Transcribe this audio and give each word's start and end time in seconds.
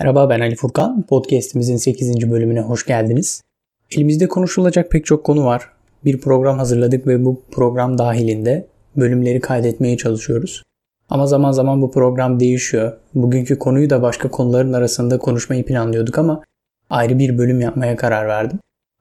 Merhaba 0.00 0.30
ben 0.30 0.40
Ali 0.40 0.56
Furkan. 0.56 1.02
Podcast'imizin 1.02 1.76
8. 1.76 2.30
bölümüne 2.30 2.60
hoş 2.60 2.86
geldiniz. 2.86 3.42
Elimizde 3.96 4.28
konuşulacak 4.28 4.90
pek 4.90 5.06
çok 5.06 5.24
konu 5.24 5.44
var. 5.44 5.68
Bir 6.04 6.20
program 6.20 6.58
hazırladık 6.58 7.06
ve 7.06 7.24
bu 7.24 7.42
program 7.50 7.98
dahilinde 7.98 8.66
bölümleri 8.96 9.40
kaydetmeye 9.40 9.96
çalışıyoruz. 9.96 10.62
Ama 11.08 11.26
zaman 11.26 11.52
zaman 11.52 11.82
bu 11.82 11.90
program 11.90 12.40
değişiyor. 12.40 12.92
Bugünkü 13.14 13.58
konuyu 13.58 13.90
da 13.90 14.02
başka 14.02 14.30
konuların 14.30 14.72
arasında 14.72 15.18
konuşmayı 15.18 15.64
planlıyorduk 15.64 16.18
ama 16.18 16.42
ayrı 16.90 17.18
bir 17.18 17.38
bölüm 17.38 17.60
yapmaya 17.60 17.96
karar 17.96 18.28
verdim. 18.28 18.58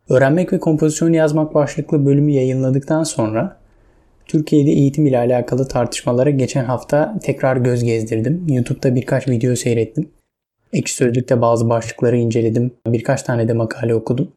Öğrenmek 0.10 0.54
ve 0.54 0.60
kompozisyon 0.60 1.14
yazmak 1.14 1.54
başlıklı 1.54 2.06
bölümü 2.06 2.32
yayınladıktan 2.32 3.04
sonra 3.04 3.58
Türkiye'de 4.26 4.72
eğitim 4.72 5.06
ile 5.06 5.18
alakalı 5.18 5.68
tartışmalara 5.68 6.30
geçen 6.30 6.66
hafta 6.66 7.20
tekrar 7.24 7.58
göz 7.58 7.84
gezdirdim. 7.84 8.46
YouTube'da 8.48 8.96
birkaç 8.96 9.28
video 9.28 9.56
seyrettim. 9.56 10.10
Ekşi 10.74 10.96
Sözlük'te 10.96 11.42
bazı 11.42 11.70
başlıkları 11.70 12.18
inceledim. 12.18 12.72
Birkaç 12.88 13.24
tane 13.24 13.48
de 13.48 13.54
makale 13.54 13.96
okudum. 13.96 14.32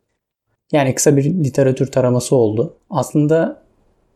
Yani 0.73 0.95
kısa 0.95 1.17
bir 1.17 1.25
literatür 1.25 1.87
taraması 1.87 2.37
oldu. 2.37 2.77
Aslında 2.91 3.63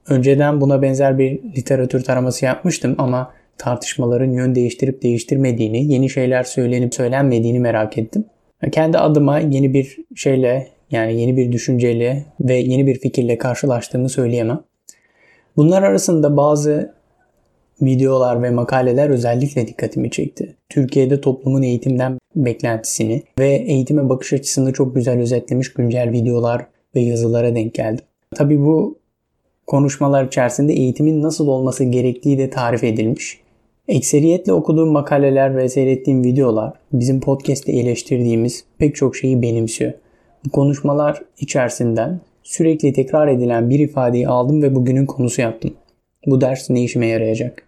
önceden 0.08 0.60
buna 0.60 0.82
benzer 0.82 1.18
bir 1.18 1.42
literatür 1.42 2.04
taraması 2.04 2.44
yapmıştım 2.44 2.94
ama 2.98 3.32
tartışmaların 3.58 4.30
yön 4.30 4.54
değiştirip 4.54 5.02
değiştirmediğini, 5.02 5.92
yeni 5.92 6.10
şeyler 6.10 6.42
söylenip 6.42 6.94
söylenmediğini 6.94 7.60
merak 7.60 7.98
ettim. 7.98 8.24
Kendi 8.72 8.98
adıma 8.98 9.38
yeni 9.38 9.74
bir 9.74 9.96
şeyle 10.16 10.68
yani 10.90 11.20
yeni 11.20 11.36
bir 11.36 11.52
düşünceyle 11.52 12.24
ve 12.40 12.54
yeni 12.54 12.86
bir 12.86 12.98
fikirle 12.98 13.38
karşılaştığımı 13.38 14.08
söyleyemem. 14.08 14.60
Bunlar 15.56 15.82
arasında 15.82 16.36
bazı 16.36 16.94
videolar 17.82 18.42
ve 18.42 18.50
makaleler 18.50 19.10
özellikle 19.10 19.66
dikkatimi 19.66 20.10
çekti. 20.10 20.56
Türkiye'de 20.68 21.20
toplumun 21.20 21.62
eğitimden 21.62 22.18
beklentisini 22.36 23.22
ve 23.38 23.48
eğitime 23.48 24.08
bakış 24.08 24.32
açısını 24.32 24.72
çok 24.72 24.94
güzel 24.94 25.20
özetlemiş 25.20 25.72
güncel 25.72 26.12
videolar 26.12 26.66
ve 26.94 27.00
yazılara 27.00 27.54
denk 27.54 27.74
geldim. 27.74 28.04
Tabii 28.34 28.60
bu 28.60 28.98
konuşmalar 29.66 30.24
içerisinde 30.24 30.72
eğitimin 30.72 31.22
nasıl 31.22 31.48
olması 31.48 31.84
gerektiği 31.84 32.38
de 32.38 32.50
tarif 32.50 32.84
edilmiş. 32.84 33.40
Ekseriyetle 33.88 34.52
okuduğum 34.52 34.88
makaleler 34.88 35.56
ve 35.56 35.68
seyrettiğim 35.68 36.24
videolar 36.24 36.72
bizim 36.92 37.20
podcast'te 37.20 37.72
eleştirdiğimiz 37.72 38.64
pek 38.78 38.94
çok 38.96 39.16
şeyi 39.16 39.42
benimsiyor. 39.42 39.92
Bu 40.46 40.50
konuşmalar 40.50 41.22
içerisinden 41.38 42.20
sürekli 42.42 42.92
tekrar 42.92 43.28
edilen 43.28 43.70
bir 43.70 43.78
ifadeyi 43.78 44.28
aldım 44.28 44.62
ve 44.62 44.74
bugünün 44.74 45.06
konusu 45.06 45.40
yaptım. 45.40 45.74
Bu 46.26 46.40
ders 46.40 46.70
ne 46.70 46.82
işime 46.82 47.06
yarayacak? 47.06 47.62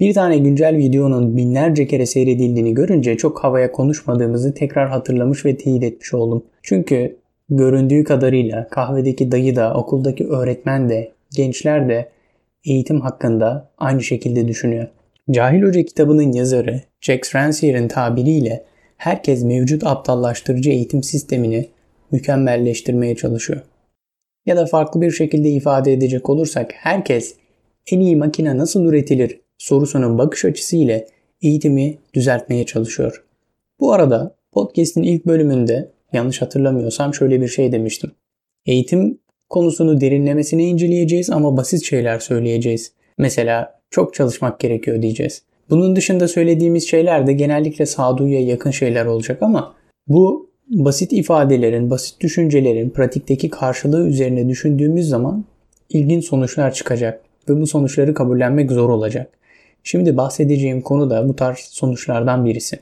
Bir 0.00 0.14
tane 0.14 0.38
güncel 0.38 0.76
videonun 0.76 1.36
binlerce 1.36 1.86
kere 1.86 2.06
seyredildiğini 2.06 2.74
görünce 2.74 3.16
çok 3.16 3.44
havaya 3.44 3.72
konuşmadığımızı 3.72 4.54
tekrar 4.54 4.88
hatırlamış 4.88 5.44
ve 5.44 5.56
teyit 5.56 5.82
etmiş 5.82 6.14
oldum. 6.14 6.44
Çünkü 6.62 7.16
göründüğü 7.48 8.04
kadarıyla 8.04 8.68
kahvedeki 8.68 9.32
dayı 9.32 9.56
da, 9.56 9.74
okuldaki 9.74 10.26
öğretmen 10.28 10.88
de, 10.88 11.12
gençler 11.36 11.88
de 11.88 12.08
eğitim 12.64 13.00
hakkında 13.00 13.70
aynı 13.78 14.02
şekilde 14.02 14.48
düşünüyor. 14.48 14.88
Cahil 15.30 15.62
Hoca 15.62 15.82
kitabının 15.82 16.32
yazarı 16.32 16.80
Jack 17.00 17.34
Rancier'in 17.34 17.88
tabiriyle 17.88 18.64
herkes 18.96 19.44
mevcut 19.44 19.86
aptallaştırıcı 19.86 20.70
eğitim 20.70 21.02
sistemini 21.02 21.68
mükemmelleştirmeye 22.10 23.16
çalışıyor. 23.16 23.60
Ya 24.46 24.56
da 24.56 24.66
farklı 24.66 25.00
bir 25.00 25.10
şekilde 25.10 25.50
ifade 25.50 25.92
edecek 25.92 26.30
olursak 26.30 26.72
herkes 26.74 27.34
en 27.90 28.00
iyi 28.00 28.16
makine 28.16 28.58
nasıl 28.58 28.84
üretilir 28.84 29.40
sorusunun 29.58 30.18
bakış 30.18 30.44
açısı 30.44 30.76
ile 30.76 31.06
eğitimi 31.42 31.98
düzeltmeye 32.14 32.66
çalışıyor. 32.66 33.24
Bu 33.80 33.92
arada 33.92 34.36
podcast'in 34.52 35.02
ilk 35.02 35.26
bölümünde 35.26 35.90
yanlış 36.12 36.42
hatırlamıyorsam 36.42 37.14
şöyle 37.14 37.40
bir 37.40 37.48
şey 37.48 37.72
demiştim. 37.72 38.12
Eğitim 38.66 39.18
konusunu 39.48 40.00
derinlemesine 40.00 40.64
inceleyeceğiz 40.64 41.30
ama 41.30 41.56
basit 41.56 41.84
şeyler 41.84 42.18
söyleyeceğiz. 42.18 42.92
Mesela 43.18 43.80
çok 43.90 44.14
çalışmak 44.14 44.60
gerekiyor 44.60 45.02
diyeceğiz. 45.02 45.42
Bunun 45.70 45.96
dışında 45.96 46.28
söylediğimiz 46.28 46.88
şeyler 46.88 47.26
de 47.26 47.32
genellikle 47.32 47.86
sağduyuya 47.86 48.40
yakın 48.40 48.70
şeyler 48.70 49.06
olacak 49.06 49.42
ama 49.42 49.74
bu 50.08 50.50
basit 50.68 51.12
ifadelerin, 51.12 51.90
basit 51.90 52.20
düşüncelerin 52.20 52.90
pratikteki 52.90 53.50
karşılığı 53.50 54.08
üzerine 54.08 54.48
düşündüğümüz 54.48 55.08
zaman 55.08 55.44
ilginç 55.88 56.24
sonuçlar 56.24 56.74
çıkacak 56.74 57.25
ve 57.48 57.60
bu 57.60 57.66
sonuçları 57.66 58.14
kabullenmek 58.14 58.72
zor 58.72 58.90
olacak. 58.90 59.30
Şimdi 59.82 60.16
bahsedeceğim 60.16 60.80
konu 60.80 61.10
da 61.10 61.28
bu 61.28 61.36
tarz 61.36 61.58
sonuçlardan 61.58 62.44
birisi. 62.44 62.78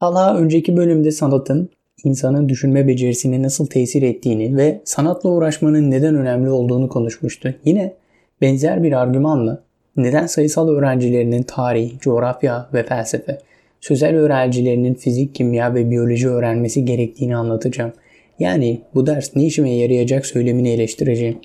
Talha 0.00 0.36
önceki 0.36 0.76
bölümde 0.76 1.10
sanatın 1.10 1.70
insanın 2.04 2.48
düşünme 2.48 2.88
becerisine 2.88 3.42
nasıl 3.42 3.66
tesir 3.66 4.02
ettiğini 4.02 4.56
ve 4.56 4.80
sanatla 4.84 5.30
uğraşmanın 5.30 5.90
neden 5.90 6.14
önemli 6.14 6.50
olduğunu 6.50 6.88
konuşmuştu. 6.88 7.54
Yine 7.64 7.94
benzer 8.40 8.82
bir 8.82 8.92
argümanla 8.92 9.62
neden 9.96 10.26
sayısal 10.26 10.68
öğrencilerinin 10.68 11.42
tarih, 11.42 11.98
coğrafya 12.00 12.68
ve 12.74 12.82
felsefe, 12.82 13.38
sözel 13.80 14.16
öğrencilerinin 14.16 14.94
fizik, 14.94 15.34
kimya 15.34 15.74
ve 15.74 15.90
biyoloji 15.90 16.28
öğrenmesi 16.28 16.84
gerektiğini 16.84 17.36
anlatacağım. 17.36 17.92
Yani 18.38 18.80
bu 18.94 19.06
ders 19.06 19.36
ne 19.36 19.44
işime 19.44 19.70
yarayacak 19.70 20.26
söylemini 20.26 20.70
eleştireceğim. 20.70 21.38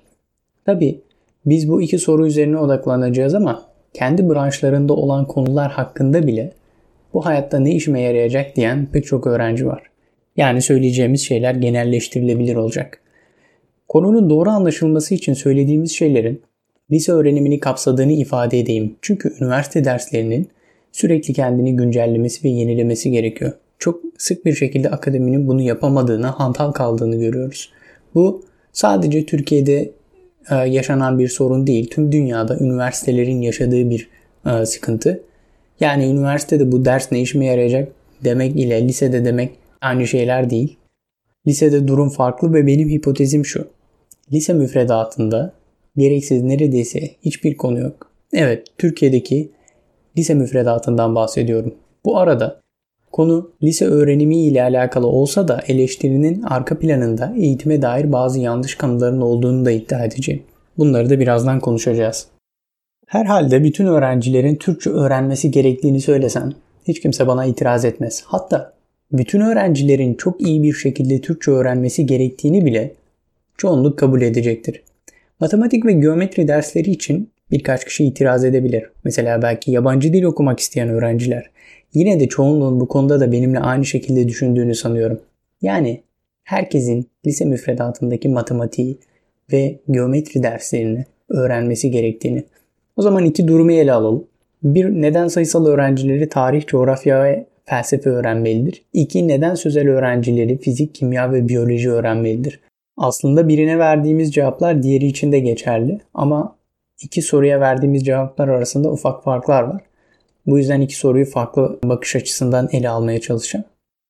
Tabi 0.66 1.02
biz 1.46 1.70
bu 1.70 1.82
iki 1.82 2.00
soru 2.00 2.28
üzerine 2.28 2.58
odaklanacağız 2.58 3.36
ama 3.36 3.66
kendi 3.94 4.30
branşlarında 4.30 4.94
olan 4.94 5.28
konular 5.28 5.72
hakkında 5.72 6.28
bile 6.28 6.52
bu 7.14 7.26
hayatta 7.26 7.60
ne 7.60 7.72
işime 7.76 8.02
yarayacak 8.02 8.56
diyen 8.56 8.88
pek 8.92 9.06
çok 9.06 9.28
öğrenci 9.28 9.68
var. 9.68 9.84
Yani 10.38 10.62
söyleyeceğimiz 10.62 11.22
şeyler 11.22 11.56
genelleştirilebilir 11.56 12.56
olacak. 12.56 13.02
Konunun 13.88 14.30
doğru 14.30 14.50
anlaşılması 14.50 15.16
için 15.16 15.34
söylediğimiz 15.34 15.92
şeylerin 15.92 16.42
lise 16.92 17.12
öğrenimini 17.12 17.60
kapsadığını 17.60 18.12
ifade 18.12 18.60
edeyim. 18.60 18.96
Çünkü 19.02 19.34
üniversite 19.42 19.86
derslerinin 19.86 20.50
sürekli 20.92 21.34
kendini 21.34 21.76
güncellemesi 21.76 22.44
ve 22.44 22.50
yenilemesi 22.50 23.12
gerekiyor. 23.12 23.52
Çok 23.80 24.02
sık 24.18 24.46
bir 24.46 24.54
şekilde 24.54 24.90
akademinin 24.90 25.48
bunu 25.48 25.62
yapamadığını, 25.62 26.26
hantal 26.28 26.72
kaldığını 26.72 27.16
görüyoruz. 27.16 27.72
Bu 28.16 28.44
sadece 28.72 29.26
Türkiye'de 29.26 29.92
yaşanan 30.54 31.20
bir 31.20 31.28
sorun 31.28 31.68
değil. 31.68 31.90
Tüm 31.90 32.12
dünyada 32.12 32.58
üniversitelerin 32.58 33.42
yaşadığı 33.42 33.90
bir 33.90 34.10
e, 34.46 34.66
sıkıntı. 34.66 35.24
Yani 35.80 36.06
üniversitede 36.06 36.72
bu 36.72 36.86
ders 36.86 37.12
ne 37.12 37.22
işime 37.22 37.46
yarayacak 37.46 37.92
demek 38.24 38.56
ile 38.56 38.88
lisede 38.88 39.26
demek 39.26 39.52
aynı 39.82 40.08
şeyler 40.08 40.50
değil. 40.50 40.78
Lisede 41.48 41.88
durum 41.88 42.10
farklı 42.10 42.54
ve 42.54 42.68
benim 42.68 42.90
hipotezim 42.90 43.46
şu. 43.46 43.68
Lise 44.34 44.54
müfredatında 44.54 45.54
gereksiz 45.98 46.44
neredeyse 46.44 47.00
hiçbir 47.22 47.58
konu 47.58 47.80
yok. 47.80 48.12
Evet, 48.34 48.68
Türkiye'deki 48.78 49.52
lise 50.18 50.34
müfredatından 50.34 51.16
bahsediyorum. 51.16 51.76
Bu 52.06 52.18
arada 52.18 52.62
Konu 53.16 53.52
lise 53.64 53.86
öğrenimi 53.86 54.38
ile 54.38 54.64
alakalı 54.64 55.08
olsa 55.08 55.48
da 55.48 55.64
eleştirinin 55.68 56.42
arka 56.42 56.80
planında 56.80 57.34
eğitime 57.38 57.82
dair 57.82 58.12
bazı 58.12 58.40
yanlış 58.40 58.76
kanıların 58.76 59.22
olduğunu 59.22 59.66
da 59.66 59.72
iddia 59.72 60.06
edeceğim. 60.06 60.44
Bunları 60.78 61.10
da 61.10 61.20
birazdan 61.20 61.60
konuşacağız. 61.60 62.28
Herhalde 63.08 63.64
bütün 63.64 63.86
öğrencilerin 63.86 64.56
Türkçe 64.56 64.90
öğrenmesi 64.90 65.52
gerektiğini 65.52 66.02
söylesem 66.02 66.52
hiç 66.88 67.00
kimse 67.00 67.28
bana 67.28 67.46
itiraz 67.46 67.86
etmez. 67.86 68.24
Hatta 68.26 68.74
bütün 69.12 69.42
öğrencilerin 69.42 70.14
çok 70.14 70.42
iyi 70.42 70.64
bir 70.64 70.74
şekilde 70.74 71.22
Türkçe 71.22 71.52
öğrenmesi 71.52 72.06
gerektiğini 72.06 72.66
bile 72.66 72.94
çoğunluk 73.58 74.00
kabul 74.00 74.22
edecektir. 74.22 74.82
Matematik 75.40 75.86
ve 75.86 75.94
geometri 75.94 76.48
dersleri 76.48 76.92
için 76.92 77.30
birkaç 77.52 77.86
kişi 77.86 78.06
itiraz 78.06 78.46
edebilir. 78.46 78.84
Mesela 79.04 79.42
belki 79.42 79.72
yabancı 79.72 80.14
dil 80.14 80.24
okumak 80.24 80.60
isteyen 80.60 80.90
öğrenciler 80.90 81.55
Yine 81.96 82.20
de 82.20 82.28
çoğunluğun 82.28 82.80
bu 82.80 82.88
konuda 82.88 83.20
da 83.20 83.32
benimle 83.32 83.60
aynı 83.60 83.86
şekilde 83.86 84.28
düşündüğünü 84.28 84.76
sanıyorum. 84.76 85.20
Yani 85.62 86.04
herkesin 86.44 87.10
lise 87.26 87.46
müfredatındaki 87.46 88.30
matematiği 88.30 88.98
ve 89.52 89.80
geometri 89.92 90.44
derslerini 90.44 91.06
öğrenmesi 91.30 91.92
gerektiğini. 91.92 92.44
O 92.98 93.02
zaman 93.02 93.26
iki 93.26 93.48
durumu 93.48 93.72
ele 93.72 93.94
alalım. 93.94 94.28
Bir, 94.64 94.86
neden 94.86 95.28
sayısal 95.28 95.66
öğrencileri 95.66 96.30
tarih, 96.30 96.66
coğrafya 96.66 97.24
ve 97.24 97.46
felsefe 97.66 98.10
öğrenmelidir? 98.10 98.86
İki, 98.94 99.28
neden 99.28 99.56
sözel 99.56 99.90
öğrencileri 99.90 100.58
fizik, 100.58 100.96
kimya 100.96 101.32
ve 101.32 101.48
biyoloji 101.48 101.92
öğrenmelidir? 101.92 102.60
Aslında 102.98 103.48
birine 103.48 103.80
verdiğimiz 103.80 104.34
cevaplar 104.34 104.84
diğeri 104.84 105.06
için 105.06 105.32
de 105.32 105.40
geçerli 105.40 106.00
ama 106.14 106.56
iki 107.02 107.22
soruya 107.22 107.60
verdiğimiz 107.60 108.06
cevaplar 108.06 108.48
arasında 108.48 108.92
ufak 108.92 109.24
farklar 109.24 109.64
var. 109.64 109.82
Bu 110.48 110.58
yüzden 110.58 110.82
iki 110.82 110.96
soruyu 110.96 111.26
farklı 111.26 111.80
bakış 111.84 112.16
açısından 112.16 112.70
ele 112.72 112.90
almaya 112.90 113.22
çalışacağım. 113.22 113.66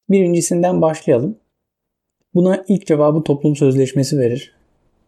Birincisinden 0.09 0.81
başlayalım. 0.81 1.37
Buna 2.33 2.63
ilk 2.67 2.87
cevabı 2.87 3.23
toplum 3.23 3.55
sözleşmesi 3.55 4.19
verir. 4.19 4.55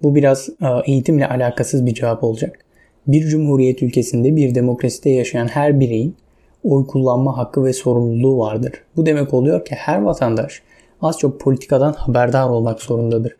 Bu 0.03 0.15
biraz 0.15 0.49
e, 0.49 0.91
eğitimle 0.91 1.27
alakasız 1.27 1.85
bir 1.85 1.93
cevap 1.93 2.23
olacak. 2.23 2.59
Bir 3.07 3.27
cumhuriyet 3.27 3.83
ülkesinde 3.83 4.35
bir 4.35 4.55
demokraside 4.55 5.09
yaşayan 5.09 5.47
her 5.47 5.79
bireyin 5.79 6.15
oy 6.63 6.87
kullanma 6.87 7.37
hakkı 7.37 7.63
ve 7.63 7.73
sorumluluğu 7.73 8.37
vardır. 8.37 8.73
Bu 8.95 9.05
demek 9.05 9.33
oluyor 9.33 9.65
ki 9.65 9.75
her 9.75 10.01
vatandaş 10.01 10.61
az 11.01 11.19
çok 11.19 11.39
politikadan 11.39 11.93
haberdar 11.93 12.49
olmak 12.49 12.81
zorundadır. 12.81 13.37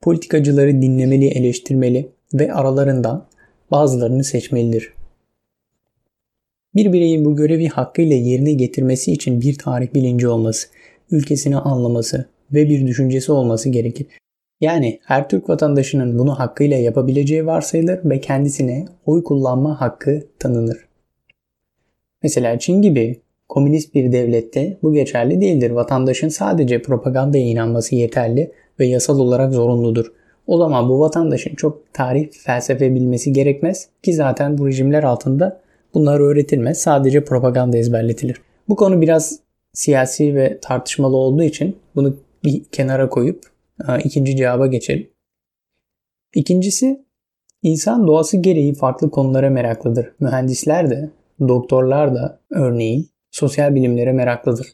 Politikacıları 0.00 0.82
dinlemeli, 0.82 1.28
eleştirmeli 1.28 2.08
ve 2.34 2.52
aralarından 2.52 3.24
bazılarını 3.70 4.24
seçmelidir. 4.24 4.95
Bir 6.76 6.92
bireyin 6.92 7.24
bu 7.24 7.36
görevi 7.36 7.68
hakkıyla 7.68 8.16
yerine 8.16 8.52
getirmesi 8.52 9.12
için 9.12 9.40
bir 9.40 9.58
tarih 9.58 9.94
bilinci 9.94 10.28
olması, 10.28 10.68
ülkesini 11.10 11.56
anlaması 11.56 12.28
ve 12.52 12.68
bir 12.68 12.86
düşüncesi 12.86 13.32
olması 13.32 13.68
gerekir. 13.68 14.06
Yani 14.60 15.00
her 15.04 15.28
Türk 15.28 15.48
vatandaşının 15.48 16.18
bunu 16.18 16.38
hakkıyla 16.38 16.76
yapabileceği 16.76 17.46
varsayılır 17.46 18.00
ve 18.04 18.20
kendisine 18.20 18.84
oy 19.06 19.24
kullanma 19.24 19.80
hakkı 19.80 20.22
tanınır. 20.38 20.88
Mesela 22.22 22.58
Çin 22.58 22.82
gibi 22.82 23.20
komünist 23.48 23.94
bir 23.94 24.12
devlette 24.12 24.76
bu 24.82 24.92
geçerli 24.92 25.40
değildir. 25.40 25.70
Vatandaşın 25.70 26.28
sadece 26.28 26.82
propagandaya 26.82 27.44
inanması 27.44 27.94
yeterli 27.94 28.52
ve 28.80 28.86
yasal 28.86 29.18
olarak 29.18 29.52
zorunludur. 29.52 30.12
O 30.46 30.58
zaman 30.58 30.88
bu 30.88 31.00
vatandaşın 31.00 31.54
çok 31.54 31.94
tarih, 31.94 32.28
felsefe 32.32 32.94
bilmesi 32.94 33.32
gerekmez 33.32 33.88
ki 34.02 34.12
zaten 34.14 34.58
bu 34.58 34.66
rejimler 34.66 35.02
altında 35.02 35.65
bunlar 35.96 36.20
öğretilmez. 36.20 36.78
Sadece 36.78 37.24
propaganda 37.24 37.76
ezberletilir. 37.76 38.40
Bu 38.68 38.76
konu 38.76 39.00
biraz 39.00 39.38
siyasi 39.72 40.34
ve 40.34 40.58
tartışmalı 40.62 41.16
olduğu 41.16 41.42
için 41.42 41.76
bunu 41.94 42.16
bir 42.44 42.64
kenara 42.64 43.08
koyup 43.08 43.44
e, 43.88 44.02
ikinci 44.04 44.36
cevaba 44.36 44.66
geçelim. 44.66 45.10
İkincisi, 46.34 47.04
insan 47.62 48.06
doğası 48.06 48.36
gereği 48.36 48.74
farklı 48.74 49.10
konulara 49.10 49.50
meraklıdır. 49.50 50.12
Mühendisler 50.20 50.90
de, 50.90 51.10
doktorlar 51.40 52.14
da 52.14 52.40
örneğin 52.50 53.08
sosyal 53.30 53.74
bilimlere 53.74 54.12
meraklıdır. 54.12 54.66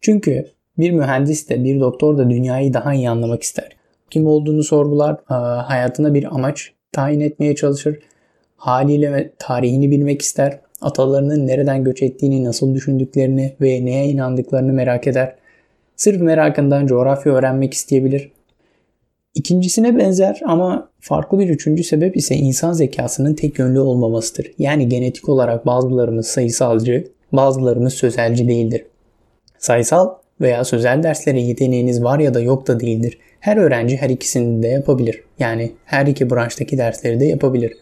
Çünkü 0.00 0.46
bir 0.78 0.90
mühendis 0.90 1.48
de 1.48 1.64
bir 1.64 1.80
doktor 1.80 2.18
da 2.18 2.30
dünyayı 2.30 2.74
daha 2.74 2.94
iyi 2.94 3.10
anlamak 3.10 3.42
ister. 3.42 3.76
Kim 4.10 4.26
olduğunu 4.26 4.62
sorgular, 4.62 5.12
e, 5.12 5.34
hayatına 5.62 6.14
bir 6.14 6.34
amaç 6.34 6.72
tayin 6.92 7.20
etmeye 7.20 7.54
çalışır, 7.54 7.98
haliyle 8.60 9.12
ve 9.12 9.30
tarihini 9.38 9.90
bilmek 9.90 10.22
ister, 10.22 10.58
atalarının 10.80 11.46
nereden 11.46 11.84
göç 11.84 12.02
ettiğini, 12.02 12.44
nasıl 12.44 12.74
düşündüklerini 12.74 13.54
ve 13.60 13.84
neye 13.84 14.06
inandıklarını 14.06 14.72
merak 14.72 15.06
eder. 15.06 15.34
Sırf 15.96 16.20
merakından 16.20 16.86
coğrafya 16.86 17.32
öğrenmek 17.32 17.74
isteyebilir. 17.74 18.32
İkincisine 19.34 19.98
benzer 19.98 20.40
ama 20.46 20.88
farklı 21.00 21.38
bir 21.38 21.48
üçüncü 21.48 21.84
sebep 21.84 22.16
ise 22.16 22.34
insan 22.34 22.72
zekasının 22.72 23.34
tek 23.34 23.58
yönlü 23.58 23.80
olmamasıdır. 23.80 24.52
Yani 24.58 24.88
genetik 24.88 25.28
olarak 25.28 25.66
bazılarımız 25.66 26.26
sayısalcı, 26.26 27.08
bazılarımız 27.32 27.94
sözelci 27.94 28.48
değildir. 28.48 28.84
Sayısal 29.58 30.10
veya 30.40 30.64
sözel 30.64 31.02
derslere 31.02 31.40
yeteneğiniz 31.40 32.04
var 32.04 32.18
ya 32.18 32.34
da 32.34 32.40
yok 32.40 32.66
da 32.66 32.80
değildir. 32.80 33.18
Her 33.40 33.56
öğrenci 33.56 33.96
her 33.96 34.10
ikisini 34.10 34.62
de 34.62 34.68
yapabilir. 34.68 35.22
Yani 35.38 35.72
her 35.84 36.06
iki 36.06 36.30
branştaki 36.30 36.78
dersleri 36.78 37.20
de 37.20 37.24
yapabilir. 37.24 37.72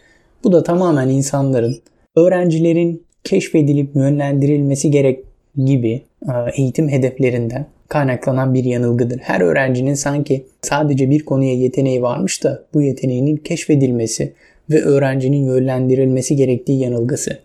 Bu 0.45 0.53
da 0.53 0.63
tamamen 0.63 1.09
insanların, 1.09 1.77
öğrencilerin 2.17 3.07
keşfedilip 3.25 3.97
yönlendirilmesi 3.97 4.91
gerek 4.91 5.25
gibi 5.65 6.03
e, 6.23 6.33
eğitim 6.57 6.89
hedeflerinden 6.89 7.67
kaynaklanan 7.89 8.55
bir 8.55 8.65
yanılgıdır. 8.65 9.19
Her 9.19 9.41
öğrencinin 9.41 9.95
sanki 9.95 10.47
sadece 10.63 11.11
bir 11.11 11.25
konuya 11.25 11.55
yeteneği 11.55 12.03
varmış 12.03 12.45
da 12.45 12.65
bu 12.75 12.83
yeteneğinin 12.83 13.37
keşfedilmesi 13.37 14.33
ve 14.71 14.83
öğrencinin 14.83 15.45
yönlendirilmesi 15.45 16.37
gerektiği 16.37 16.81
yanılgısı. 16.81 17.39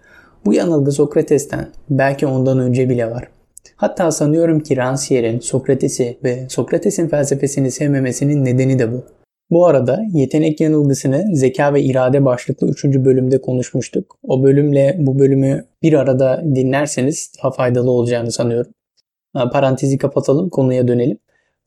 Bu 0.45 0.53
yanılgı 0.53 0.91
Sokrates'ten 0.91 1.67
belki 1.89 2.27
ondan 2.27 2.59
önce 2.59 2.89
bile 2.89 3.11
var. 3.11 3.27
Hatta 3.75 4.11
sanıyorum 4.11 4.59
ki 4.59 4.75
Rancière'in 4.75 5.39
Sokrates'i 5.39 6.17
ve 6.23 6.45
Sokrates'in 6.49 7.07
felsefesini 7.07 7.71
sevmemesinin 7.71 8.45
nedeni 8.45 8.79
de 8.79 8.91
bu. 8.91 9.03
Bu 9.51 9.65
arada 9.65 10.05
yetenek 10.13 10.61
yanılgısını 10.61 11.35
zeka 11.35 11.73
ve 11.73 11.81
irade 11.81 12.25
başlıklı 12.25 12.69
3. 12.69 12.85
bölümde 12.85 13.41
konuşmuştuk. 13.41 14.17
O 14.23 14.43
bölümle 14.43 14.95
bu 14.99 15.19
bölümü 15.19 15.65
bir 15.81 15.93
arada 15.93 16.43
dinlerseniz 16.55 17.31
daha 17.37 17.51
faydalı 17.51 17.91
olacağını 17.91 18.31
sanıyorum. 18.31 18.71
Parantezi 19.33 19.97
kapatalım, 19.97 20.49
konuya 20.49 20.87
dönelim. 20.87 21.17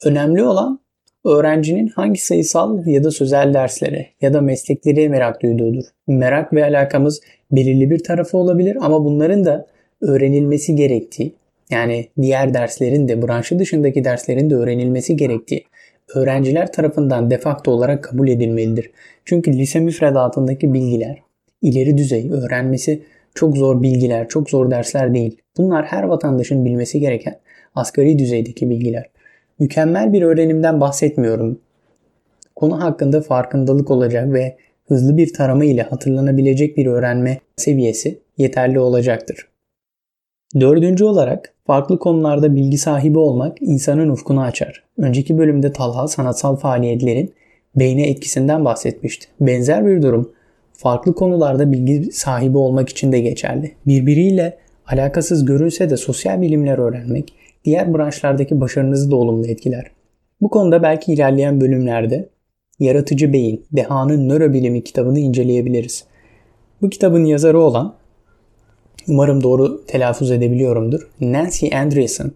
Önemli 0.04 0.42
olan 0.42 0.80
öğrencinin 1.24 1.88
hangi 1.88 2.20
sayısal 2.20 2.86
ya 2.86 3.04
da 3.04 3.10
sözel 3.10 3.54
derslere 3.54 4.06
ya 4.20 4.34
da 4.34 4.40
meslekleri 4.40 5.08
merak 5.08 5.42
duyduğudur. 5.42 5.84
Merak 6.06 6.52
ve 6.52 6.64
alakamız 6.64 7.20
belirli 7.50 7.90
bir 7.90 8.04
tarafı 8.04 8.38
olabilir 8.38 8.76
ama 8.80 9.04
bunların 9.04 9.44
da 9.44 9.66
öğrenilmesi 10.00 10.76
gerektiği, 10.76 11.34
yani 11.70 12.08
diğer 12.22 12.54
derslerin 12.54 13.08
de 13.08 13.22
branşı 13.22 13.58
dışındaki 13.58 14.04
derslerin 14.04 14.50
de 14.50 14.54
öğrenilmesi 14.54 15.16
gerektiği 15.16 15.64
öğrenciler 16.14 16.72
tarafından 16.72 17.30
defakto 17.30 17.70
olarak 17.70 18.04
kabul 18.04 18.28
edilmelidir. 18.28 18.90
Çünkü 19.24 19.52
lise 19.52 19.80
müfredatındaki 19.80 20.74
bilgiler 20.74 21.22
ileri 21.62 21.98
düzey 21.98 22.30
öğrenmesi 22.30 23.02
çok 23.34 23.56
zor 23.56 23.82
bilgiler, 23.82 24.28
çok 24.28 24.50
zor 24.50 24.70
dersler 24.70 25.14
değil. 25.14 25.36
Bunlar 25.56 25.84
her 25.84 26.02
vatandaşın 26.02 26.64
bilmesi 26.64 27.00
gereken 27.00 27.38
asgari 27.74 28.18
düzeydeki 28.18 28.70
bilgiler. 28.70 29.10
Mükemmel 29.58 30.12
bir 30.12 30.22
öğrenimden 30.22 30.80
bahsetmiyorum. 30.80 31.60
Konu 32.56 32.82
hakkında 32.82 33.20
farkındalık 33.20 33.90
olacak 33.90 34.32
ve 34.32 34.56
hızlı 34.84 35.16
bir 35.16 35.32
tarama 35.32 35.64
ile 35.64 35.82
hatırlanabilecek 35.82 36.76
bir 36.76 36.86
öğrenme 36.86 37.40
seviyesi 37.56 38.18
yeterli 38.38 38.80
olacaktır. 38.80 39.48
Dördüncü 40.60 41.04
olarak 41.04 41.54
farklı 41.66 41.98
konularda 41.98 42.56
bilgi 42.56 42.78
sahibi 42.78 43.18
olmak 43.18 43.62
insanın 43.62 44.08
ufkunu 44.08 44.42
açar. 44.42 44.84
Önceki 44.98 45.38
bölümde 45.38 45.72
Talha 45.72 46.08
sanatsal 46.08 46.56
faaliyetlerin 46.56 47.34
beyne 47.76 48.10
etkisinden 48.10 48.64
bahsetmişti. 48.64 49.26
Benzer 49.40 49.86
bir 49.86 50.02
durum 50.02 50.32
farklı 50.72 51.14
konularda 51.14 51.72
bilgi 51.72 52.12
sahibi 52.12 52.58
olmak 52.58 52.88
için 52.88 53.12
de 53.12 53.20
geçerli. 53.20 53.72
Birbiriyle 53.86 54.58
alakasız 54.86 55.44
görünse 55.44 55.90
de 55.90 55.96
sosyal 55.96 56.40
bilimler 56.40 56.78
öğrenmek 56.78 57.32
diğer 57.64 57.94
branşlardaki 57.94 58.60
başarınızı 58.60 59.10
da 59.10 59.16
olumlu 59.16 59.46
etkiler. 59.46 59.86
Bu 60.40 60.50
konuda 60.50 60.82
belki 60.82 61.12
ilerleyen 61.12 61.60
bölümlerde 61.60 62.28
Yaratıcı 62.78 63.32
Beyin, 63.32 63.64
Deha'nın 63.72 64.28
Nörobilimi 64.28 64.84
kitabını 64.84 65.18
inceleyebiliriz. 65.18 66.04
Bu 66.82 66.90
kitabın 66.90 67.24
yazarı 67.24 67.60
olan 67.60 67.94
umarım 69.08 69.42
doğru 69.42 69.86
telaffuz 69.86 70.30
edebiliyorumdur. 70.30 71.10
Nancy 71.20 71.76
Andreessen 71.76 72.30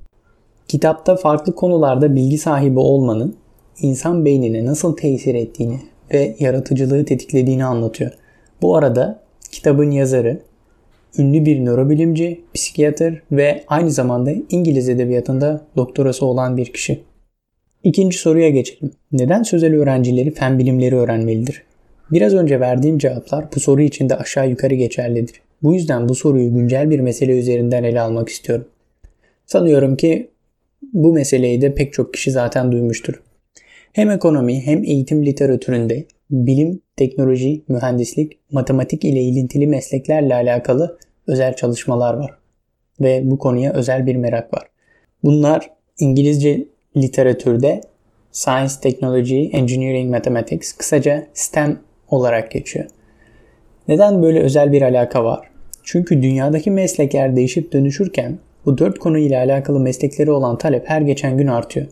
kitapta 0.69 1.17
farklı 1.17 1.55
konularda 1.55 2.15
bilgi 2.15 2.39
sahibi 2.39 2.79
olmanın 2.79 3.37
insan 3.81 4.25
beynine 4.25 4.65
nasıl 4.65 4.97
tesir 4.97 5.35
ettiğini 5.35 5.81
ve 6.15 6.37
yaratıcılığı 6.39 7.05
tetiklediğini 7.05 7.65
anlatıyor. 7.65 8.11
Bu 8.63 8.77
arada 8.77 9.23
kitabın 9.53 9.91
yazarı 9.91 10.41
ünlü 11.19 11.45
bir 11.45 11.65
nörobilimci, 11.65 12.41
psikiyatr 12.55 13.23
ve 13.33 13.65
aynı 13.69 13.91
zamanda 13.91 14.33
İngiliz 14.51 14.89
edebiyatında 14.89 15.67
doktorası 15.77 16.27
olan 16.27 16.57
bir 16.57 16.73
kişi. 16.73 17.01
İkinci 17.85 18.19
soruya 18.19 18.49
geçelim. 18.49 18.93
Neden 19.13 19.43
sözel 19.43 19.75
öğrencileri 19.75 20.31
fen 20.31 20.59
bilimleri 20.59 20.97
öğrenmelidir? 20.97 21.63
Biraz 22.11 22.35
önce 22.35 22.61
verdiğim 22.61 22.99
cevaplar 22.99 23.45
bu 23.57 23.61
soru 23.61 23.83
için 23.83 24.09
de 24.09 24.17
aşağı 24.17 24.51
yukarı 24.51 24.75
geçerlidir. 24.75 25.41
Bu 25.63 25.75
yüzden 25.75 26.09
bu 26.09 26.15
soruyu 26.15 26.55
güncel 26.55 26.91
bir 26.91 27.01
mesele 27.01 27.39
üzerinden 27.39 27.85
ele 27.85 28.01
almak 28.01 28.29
istiyorum. 28.29 28.69
Sanıyorum 29.47 29.97
ki 29.97 30.31
bu 30.93 31.13
meseleyi 31.13 31.61
de 31.61 31.75
pek 31.75 31.93
çok 31.93 32.15
kişi 32.15 32.31
zaten 32.31 32.73
duymuştur. 32.73 33.23
Hem 33.93 34.11
ekonomi 34.11 34.61
hem 34.61 34.85
eğitim 34.85 35.27
literatüründe 35.27 36.05
bilim, 36.31 36.81
teknoloji, 36.97 37.63
mühendislik, 37.69 38.39
matematik 38.53 39.05
ile 39.05 39.23
ilintili 39.23 39.67
mesleklerle 39.67 40.35
alakalı 40.35 40.99
özel 41.27 41.57
çalışmalar 41.57 42.15
var. 42.15 42.31
Ve 43.01 43.21
bu 43.25 43.39
konuya 43.39 43.73
özel 43.73 44.07
bir 44.07 44.17
merak 44.17 44.55
var. 44.55 44.63
Bunlar 45.25 45.71
İngilizce 45.99 46.65
literatürde 46.97 47.81
Science, 48.33 48.75
Technology, 48.83 49.49
Engineering, 49.53 50.11
Mathematics 50.11 50.73
kısaca 50.73 51.27
STEM 51.35 51.79
olarak 52.09 52.51
geçiyor. 52.51 52.87
Neden 53.89 54.23
böyle 54.23 54.41
özel 54.41 54.73
bir 54.73 54.83
alaka 54.83 55.25
var? 55.25 55.50
Çünkü 55.85 56.23
dünyadaki 56.23 56.71
meslekler 56.71 57.37
değişip 57.37 57.73
dönüşürken 57.73 58.39
bu 58.67 58.79
dört 58.79 58.99
konu 58.99 59.19
ile 59.19 59.39
alakalı 59.39 59.81
meslekleri 59.81 60.31
olan 60.31 60.59
talep 60.59 60.89
her 60.89 61.01
geçen 61.01 61.37
gün 61.37 61.47
artıyor. 61.47 61.87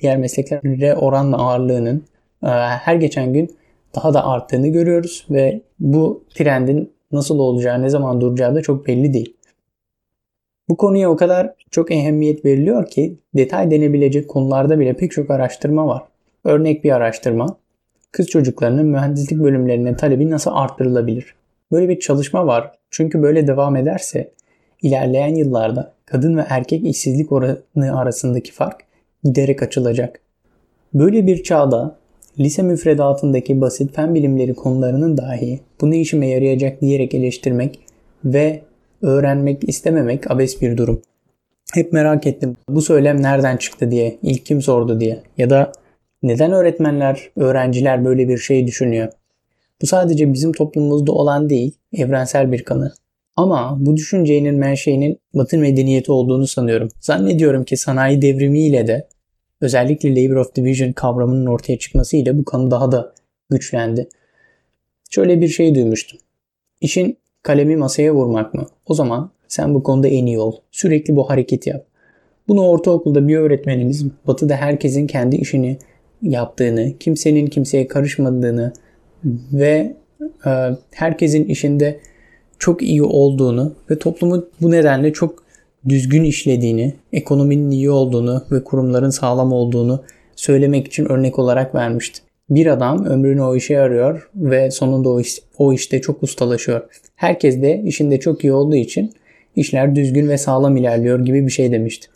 Diğer 0.00 0.16
mesleklere 0.16 0.94
oranla 0.94 1.36
ağırlığının 1.36 2.04
e, 2.42 2.48
her 2.48 2.94
geçen 2.94 3.32
gün 3.32 3.56
daha 3.94 4.14
da 4.14 4.26
arttığını 4.26 4.68
görüyoruz 4.68 5.26
ve 5.30 5.60
bu 5.80 6.24
trendin 6.34 6.92
nasıl 7.12 7.38
olacağı, 7.38 7.82
ne 7.82 7.88
zaman 7.88 8.20
duracağı 8.20 8.54
da 8.54 8.62
çok 8.62 8.86
belli 8.86 9.12
değil. 9.12 9.36
Bu 10.68 10.76
konuya 10.76 11.10
o 11.10 11.16
kadar 11.16 11.54
çok 11.70 11.90
ehemmiyet 11.90 12.44
veriliyor 12.44 12.86
ki 12.86 13.18
detay 13.36 13.70
denebilecek 13.70 14.28
konularda 14.28 14.78
bile 14.78 14.96
pek 14.96 15.12
çok 15.12 15.30
araştırma 15.30 15.86
var. 15.86 16.02
Örnek 16.44 16.84
bir 16.84 16.92
araştırma, 16.92 17.56
kız 18.12 18.26
çocuklarının 18.26 18.86
mühendislik 18.86 19.38
bölümlerine 19.38 19.96
talebi 19.96 20.30
nasıl 20.30 20.50
arttırılabilir? 20.54 21.34
Böyle 21.72 21.88
bir 21.88 22.00
çalışma 22.00 22.46
var. 22.46 22.72
Çünkü 22.92 23.22
böyle 23.22 23.46
devam 23.46 23.76
ederse 23.76 24.30
ilerleyen 24.82 25.34
yıllarda 25.34 25.92
kadın 26.06 26.36
ve 26.36 26.44
erkek 26.48 26.86
işsizlik 26.86 27.32
oranı 27.32 27.98
arasındaki 27.98 28.52
fark 28.52 28.80
giderek 29.24 29.62
açılacak. 29.62 30.20
Böyle 30.94 31.26
bir 31.26 31.42
çağda 31.42 31.96
lise 32.38 32.62
müfredatındaki 32.62 33.60
basit 33.60 33.94
fen 33.94 34.14
bilimleri 34.14 34.54
konularının 34.54 35.16
dahi 35.16 35.60
bu 35.80 35.90
ne 35.90 36.00
işime 36.00 36.26
yarayacak 36.26 36.80
diyerek 36.80 37.14
eleştirmek 37.14 37.78
ve 38.24 38.62
öğrenmek 39.02 39.68
istememek 39.68 40.30
abes 40.30 40.62
bir 40.62 40.76
durum. 40.76 41.02
Hep 41.74 41.92
merak 41.92 42.26
ettim 42.26 42.56
bu 42.68 42.82
söylem 42.82 43.22
nereden 43.22 43.56
çıktı 43.56 43.90
diye, 43.90 44.18
ilk 44.22 44.46
kim 44.46 44.62
sordu 44.62 45.00
diye 45.00 45.18
ya 45.38 45.50
da 45.50 45.72
neden 46.22 46.52
öğretmenler, 46.52 47.30
öğrenciler 47.36 48.04
böyle 48.04 48.28
bir 48.28 48.38
şey 48.38 48.66
düşünüyor? 48.66 49.08
Bu 49.82 49.86
sadece 49.86 50.32
bizim 50.32 50.52
toplumumuzda 50.52 51.12
olan 51.12 51.50
değil, 51.50 51.74
evrensel 51.92 52.52
bir 52.52 52.62
kanı. 52.64 52.92
Ama 53.36 53.76
bu 53.80 53.96
düşüncenin 53.96 54.54
menşeinin 54.54 55.18
Batı 55.34 55.58
medeniyeti 55.58 56.12
olduğunu 56.12 56.46
sanıyorum. 56.46 56.88
Zannediyorum 57.00 57.64
ki 57.64 57.76
sanayi 57.76 58.22
devrimiyle 58.22 58.86
de 58.86 59.08
özellikle 59.60 60.24
Labor 60.24 60.36
of 60.36 60.54
Division 60.54 60.92
kavramının 60.92 61.46
ortaya 61.46 61.78
çıkmasıyla 61.78 62.38
bu 62.38 62.44
kanı 62.44 62.70
daha 62.70 62.92
da 62.92 63.14
güçlendi. 63.50 64.08
Şöyle 65.10 65.40
bir 65.40 65.48
şey 65.48 65.74
duymuştum. 65.74 66.18
İşin 66.80 67.18
kalemi 67.42 67.76
masaya 67.76 68.14
vurmak 68.14 68.54
mı? 68.54 68.66
O 68.86 68.94
zaman 68.94 69.30
sen 69.48 69.74
bu 69.74 69.82
konuda 69.82 70.08
en 70.08 70.26
iyi 70.26 70.38
ol. 70.38 70.56
Sürekli 70.70 71.16
bu 71.16 71.30
hareketi 71.30 71.70
yap. 71.70 71.86
Bunu 72.48 72.68
ortaokulda 72.68 73.28
bir 73.28 73.36
öğretmenimiz 73.36 74.06
batıda 74.26 74.56
herkesin 74.56 75.06
kendi 75.06 75.36
işini 75.36 75.78
yaptığını, 76.22 76.98
kimsenin 76.98 77.46
kimseye 77.46 77.88
karışmadığını 77.88 78.72
ve 79.52 79.96
e, 80.46 80.50
herkesin 80.90 81.44
işinde 81.44 82.00
çok 82.58 82.82
iyi 82.82 83.02
olduğunu 83.02 83.74
ve 83.90 83.98
toplumu 83.98 84.44
bu 84.60 84.70
nedenle 84.70 85.12
çok 85.12 85.42
düzgün 85.88 86.24
işlediğini, 86.24 86.94
ekonominin 87.12 87.70
iyi 87.70 87.90
olduğunu 87.90 88.44
ve 88.52 88.64
kurumların 88.64 89.10
sağlam 89.10 89.52
olduğunu 89.52 90.02
söylemek 90.36 90.86
için 90.86 91.04
örnek 91.04 91.38
olarak 91.38 91.74
vermişti. 91.74 92.20
Bir 92.50 92.66
adam 92.66 93.04
ömrünü 93.04 93.42
o 93.42 93.56
işe 93.56 93.80
arıyor 93.80 94.30
ve 94.34 94.70
sonunda 94.70 95.08
o, 95.08 95.20
iş, 95.20 95.38
o 95.58 95.72
işte 95.72 96.00
çok 96.00 96.22
ustalaşıyor. 96.22 96.80
Herkes 97.14 97.62
de 97.62 97.82
işinde 97.84 98.20
çok 98.20 98.44
iyi 98.44 98.52
olduğu 98.52 98.76
için 98.76 99.12
işler 99.56 99.94
düzgün 99.94 100.28
ve 100.28 100.38
sağlam 100.38 100.76
ilerliyor 100.76 101.24
gibi 101.24 101.46
bir 101.46 101.50
şey 101.50 101.72
demişti. 101.72 102.08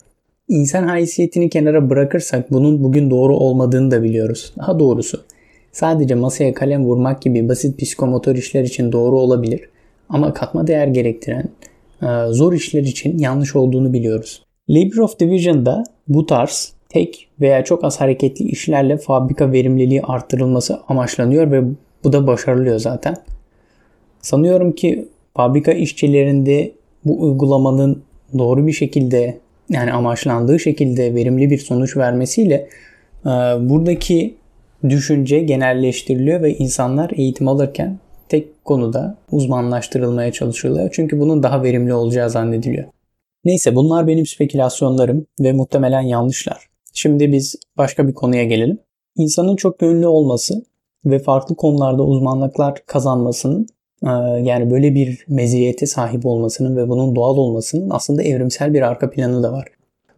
İnsan 0.47 0.83
haysiyetini 0.83 1.49
kenara 1.49 1.89
bırakırsak 1.89 2.51
bunun 2.51 2.83
bugün 2.83 3.09
doğru 3.09 3.37
olmadığını 3.37 3.91
da 3.91 4.03
biliyoruz. 4.03 4.53
Daha 4.57 4.79
doğrusu 4.79 5.23
sadece 5.77 6.15
masaya 6.15 6.53
kalem 6.53 6.85
vurmak 6.85 7.21
gibi 7.21 7.49
basit 7.49 7.79
psikomotor 7.79 8.35
işler 8.35 8.63
için 8.63 8.91
doğru 8.91 9.19
olabilir 9.19 9.69
ama 10.09 10.33
katma 10.33 10.67
değer 10.67 10.87
gerektiren 10.87 11.45
e, 12.01 12.07
zor 12.29 12.53
işler 12.53 12.81
için 12.83 13.17
yanlış 13.17 13.55
olduğunu 13.55 13.93
biliyoruz. 13.93 14.43
Labor 14.69 14.97
of 14.97 15.19
Division'da 15.19 15.83
bu 16.07 16.25
tarz 16.25 16.73
tek 16.89 17.27
veya 17.41 17.63
çok 17.63 17.83
az 17.83 18.01
hareketli 18.01 18.45
işlerle 18.45 18.97
fabrika 18.97 19.51
verimliliği 19.51 20.01
arttırılması 20.01 20.79
amaçlanıyor 20.87 21.51
ve 21.51 21.63
bu 22.03 22.13
da 22.13 22.27
başarılıyor 22.27 22.79
zaten. 22.79 23.15
Sanıyorum 24.21 24.71
ki 24.71 25.07
fabrika 25.35 25.71
işçilerinde 25.71 26.71
bu 27.05 27.21
uygulamanın 27.21 28.03
doğru 28.37 28.67
bir 28.67 28.73
şekilde 28.73 29.37
yani 29.69 29.93
amaçlandığı 29.93 30.59
şekilde 30.59 31.15
verimli 31.15 31.49
bir 31.49 31.57
sonuç 31.57 31.97
vermesiyle 31.97 32.69
e, 33.25 33.29
buradaki 33.69 34.35
düşünce 34.89 35.39
genelleştiriliyor 35.39 36.41
ve 36.41 36.57
insanlar 36.57 37.11
eğitim 37.15 37.47
alırken 37.47 37.99
tek 38.29 38.65
konuda 38.65 39.17
uzmanlaştırılmaya 39.31 40.31
çalışılıyor. 40.31 40.89
Çünkü 40.93 41.19
bunun 41.19 41.43
daha 41.43 41.63
verimli 41.63 41.93
olacağı 41.93 42.29
zannediliyor. 42.29 42.85
Neyse 43.45 43.75
bunlar 43.75 44.07
benim 44.07 44.25
spekülasyonlarım 44.25 45.25
ve 45.39 45.53
muhtemelen 45.53 46.01
yanlışlar. 46.01 46.67
Şimdi 46.93 47.31
biz 47.31 47.55
başka 47.77 48.07
bir 48.07 48.13
konuya 48.13 48.43
gelelim. 48.43 48.79
İnsanın 49.17 49.55
çok 49.55 49.79
gönüllü 49.79 50.07
olması 50.07 50.65
ve 51.05 51.19
farklı 51.19 51.55
konularda 51.55 52.03
uzmanlıklar 52.03 52.85
kazanmasının 52.85 53.67
e, 54.03 54.09
yani 54.43 54.71
böyle 54.71 54.95
bir 54.95 55.25
meziyete 55.27 55.85
sahip 55.85 56.25
olmasının 56.25 56.77
ve 56.77 56.89
bunun 56.89 57.15
doğal 57.15 57.37
olmasının 57.37 57.89
aslında 57.89 58.23
evrimsel 58.23 58.73
bir 58.73 58.81
arka 58.81 59.09
planı 59.09 59.43
da 59.43 59.51
var. 59.51 59.67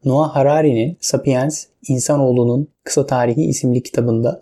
Noah 0.05 0.35
Harari'nin 0.35 0.97
Sapiens, 1.01 1.65
İnsanoğlunun 1.87 2.67
Kısa 2.83 3.05
Tarihi 3.05 3.41
isimli 3.41 3.83
kitabında 3.83 4.39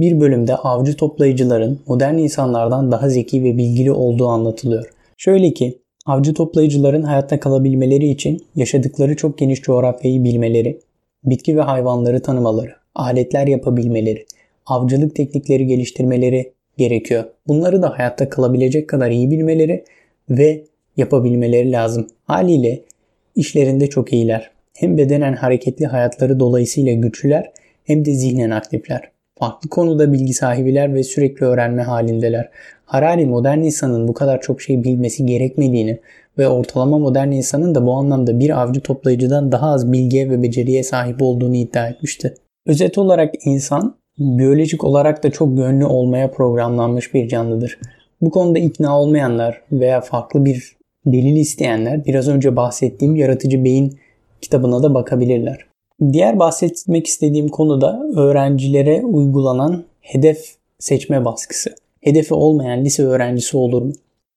bir 0.00 0.20
bölümde 0.20 0.56
avcı 0.56 0.96
toplayıcıların 0.96 1.80
modern 1.86 2.18
insanlardan 2.18 2.92
daha 2.92 3.08
zeki 3.08 3.44
ve 3.44 3.56
bilgili 3.58 3.92
olduğu 3.92 4.28
anlatılıyor. 4.28 4.92
Şöyle 5.16 5.52
ki, 5.52 5.78
avcı 6.06 6.34
toplayıcıların 6.34 7.02
hayatta 7.02 7.40
kalabilmeleri 7.40 8.08
için 8.08 8.46
yaşadıkları 8.56 9.16
çok 9.16 9.38
geniş 9.38 9.60
coğrafyayı 9.62 10.24
bilmeleri, 10.24 10.80
bitki 11.24 11.56
ve 11.56 11.60
hayvanları 11.60 12.22
tanımaları, 12.22 12.72
aletler 12.94 13.46
yapabilmeleri, 13.46 14.26
avcılık 14.66 15.16
teknikleri 15.16 15.66
geliştirmeleri 15.66 16.52
gerekiyor. 16.78 17.24
Bunları 17.48 17.82
da 17.82 17.98
hayatta 17.98 18.28
kalabilecek 18.28 18.88
kadar 18.88 19.10
iyi 19.10 19.30
bilmeleri 19.30 19.84
ve 20.30 20.64
yapabilmeleri 20.96 21.72
lazım. 21.72 22.06
Haliyle 22.24 22.82
işlerinde 23.36 23.86
çok 23.86 24.12
iyiler. 24.12 24.50
Hem 24.76 24.98
bedenen 24.98 25.32
hareketli 25.32 25.86
hayatları 25.86 26.40
dolayısıyla 26.40 26.92
güçlüler 26.92 27.52
hem 27.84 28.04
de 28.04 28.14
zihnen 28.14 28.50
aktifler. 28.50 29.10
Farklı 29.40 29.68
konuda 29.68 30.12
bilgi 30.12 30.34
sahibiler 30.34 30.94
ve 30.94 31.02
sürekli 31.02 31.46
öğrenme 31.46 31.82
halindeler. 31.82 32.50
Harari 32.84 33.26
modern 33.26 33.58
insanın 33.58 34.08
bu 34.08 34.14
kadar 34.14 34.40
çok 34.40 34.62
şey 34.62 34.84
bilmesi 34.84 35.26
gerekmediğini 35.26 36.00
ve 36.38 36.48
ortalama 36.48 36.98
modern 36.98 37.30
insanın 37.30 37.74
da 37.74 37.86
bu 37.86 37.92
anlamda 37.92 38.38
bir 38.38 38.62
avcı 38.62 38.80
toplayıcıdan 38.80 39.52
daha 39.52 39.70
az 39.70 39.92
bilgiye 39.92 40.30
ve 40.30 40.42
beceriye 40.42 40.82
sahip 40.82 41.22
olduğunu 41.22 41.56
iddia 41.56 41.88
etmişti. 41.88 42.34
Özet 42.66 42.98
olarak 42.98 43.34
insan 43.44 43.96
biyolojik 44.18 44.84
olarak 44.84 45.24
da 45.24 45.30
çok 45.30 45.56
gönlü 45.56 45.84
olmaya 45.84 46.30
programlanmış 46.30 47.14
bir 47.14 47.28
canlıdır. 47.28 47.78
Bu 48.20 48.30
konuda 48.30 48.58
ikna 48.58 49.00
olmayanlar 49.00 49.62
veya 49.72 50.00
farklı 50.00 50.44
bir 50.44 50.76
delil 51.06 51.36
isteyenler 51.36 52.04
biraz 52.04 52.28
önce 52.28 52.56
bahsettiğim 52.56 53.16
yaratıcı 53.16 53.64
beyin 53.64 53.98
kitabına 54.40 54.82
da 54.82 54.94
bakabilirler. 54.94 55.69
Diğer 56.12 56.38
bahsetmek 56.38 57.06
istediğim 57.06 57.48
konu 57.48 57.80
da 57.80 58.02
öğrencilere 58.16 59.02
uygulanan 59.04 59.84
hedef 60.00 60.54
seçme 60.78 61.24
baskısı. 61.24 61.74
Hedefi 62.00 62.34
olmayan 62.34 62.84
lise 62.84 63.02
öğrencisi 63.02 63.56
olur 63.56 63.82
mu? 63.82 63.92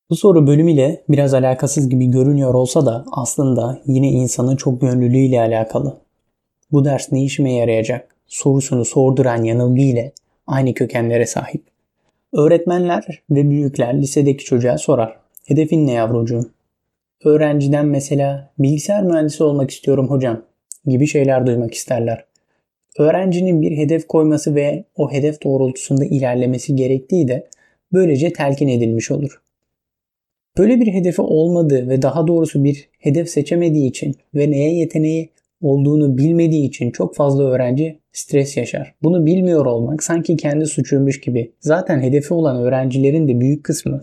Bu 0.10 0.16
soru 0.16 0.48
bölümüyle 0.48 1.04
biraz 1.10 1.34
alakasız 1.34 1.90
gibi 1.90 2.06
görünüyor 2.06 2.54
olsa 2.54 2.86
da 2.86 3.06
aslında 3.12 3.82
yine 3.86 4.10
insanın 4.10 4.56
çok 4.56 4.82
gönüllülüğüyle 4.82 5.40
alakalı. 5.42 5.98
Bu 6.72 6.86
ders 6.86 7.12
ne 7.12 7.24
işime 7.24 7.54
yarayacak 7.54 8.16
sorusunu 8.28 8.86
sorduran 8.86 9.44
yanılgı 9.44 9.82
ile 9.82 10.12
aynı 10.48 10.74
kökenlere 10.74 11.26
sahip. 11.26 11.64
Öğretmenler 12.34 13.22
ve 13.30 13.50
büyükler 13.50 14.02
lisedeki 14.02 14.46
çocuğa 14.46 14.78
sorar. 14.78 15.18
Hedefin 15.46 15.88
ne 15.88 15.92
yavrucuğum? 15.92 16.50
Öğrenciden 17.24 17.86
mesela 17.86 18.52
bilgisayar 18.60 19.04
mühendisi 19.04 19.44
olmak 19.44 19.72
istiyorum 19.72 20.10
hocam 20.10 20.42
gibi 20.86 21.08
şeyler 21.08 21.48
duymak 21.48 21.74
isterler. 21.74 22.26
Öğrencinin 23.00 23.62
bir 23.62 23.78
hedef 23.78 24.08
koyması 24.08 24.56
ve 24.56 24.84
o 24.96 25.12
hedef 25.12 25.44
doğrultusunda 25.44 26.06
ilerlemesi 26.06 26.76
gerektiği 26.76 27.28
de 27.28 27.48
böylece 27.94 28.34
telkin 28.34 28.68
edilmiş 28.68 29.12
olur. 29.12 29.42
Böyle 30.58 30.82
bir 30.82 30.94
hedefi 30.94 31.22
olmadığı 31.22 31.90
ve 31.90 32.02
daha 32.02 32.28
doğrusu 32.28 32.64
bir 32.64 32.90
hedef 33.00 33.30
seçemediği 33.30 33.90
için 33.90 34.16
ve 34.36 34.52
neye 34.52 34.76
yeteneği 34.76 35.30
olduğunu 35.62 36.18
bilmediği 36.18 36.68
için 36.68 36.92
çok 36.92 37.16
fazla 37.16 37.44
öğrenci 37.44 38.00
stres 38.12 38.58
yaşar. 38.58 38.96
Bunu 39.04 39.26
bilmiyor 39.26 39.66
olmak 39.66 40.04
sanki 40.04 40.38
kendi 40.38 40.66
suçuymuş 40.66 41.22
gibi. 41.22 41.52
Zaten 41.60 42.02
hedefi 42.02 42.34
olan 42.34 42.58
öğrencilerin 42.58 43.28
de 43.28 43.40
büyük 43.40 43.64
kısmı 43.64 44.02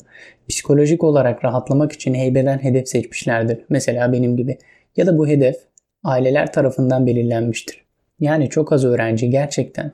psikolojik 0.49 1.04
olarak 1.04 1.44
rahatlamak 1.44 1.92
için 1.92 2.14
heybeden 2.14 2.58
hedef 2.58 2.88
seçmişlerdir. 2.88 3.58
Mesela 3.68 4.12
benim 4.12 4.37
gibi. 4.37 4.58
Ya 4.96 5.06
da 5.06 5.18
bu 5.18 5.28
hedef 5.28 5.56
aileler 6.04 6.52
tarafından 6.52 7.07
belirlenmiştir. 7.07 7.85
Yani 8.21 8.49
çok 8.49 8.73
az 8.73 8.85
öğrenci 8.85 9.30
gerçekten 9.30 9.92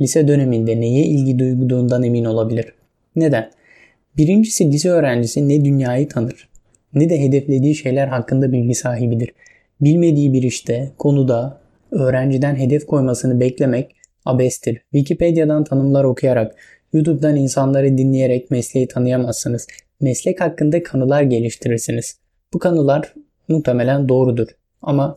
lise 0.00 0.28
döneminde 0.28 0.80
neye 0.80 1.04
ilgi 1.04 1.38
duyduğundan 1.38 2.02
emin 2.02 2.24
olabilir. 2.24 2.74
Neden? 3.16 3.50
Birincisi 4.16 4.72
lise 4.72 4.90
öğrencisi 4.90 5.48
ne 5.48 5.64
dünyayı 5.64 6.08
tanır 6.08 6.48
ne 6.94 7.10
de 7.10 7.20
hedeflediği 7.20 7.74
şeyler 7.74 8.08
hakkında 8.08 8.52
bilgi 8.52 8.74
sahibidir. 8.74 9.32
Bilmediği 9.80 10.32
bir 10.32 10.42
işte, 10.42 10.90
konuda 10.98 11.60
öğrenciden 11.90 12.56
hedef 12.56 12.86
koymasını 12.86 13.40
beklemek 13.40 13.96
abestir. 14.24 14.80
Wikipedia'dan 14.92 15.64
tanımlar 15.64 16.04
okuyarak, 16.04 16.54
YouTube'dan 16.92 17.36
insanları 17.36 17.98
dinleyerek 17.98 18.50
mesleği 18.50 18.88
tanıyamazsınız. 18.88 19.66
Meslek 20.00 20.40
hakkında 20.40 20.82
kanılar 20.82 21.22
geliştirirsiniz. 21.22 22.18
Bu 22.54 22.58
kanılar 22.58 23.14
muhtemelen 23.48 24.08
doğrudur. 24.08 24.48
Ama 24.82 25.14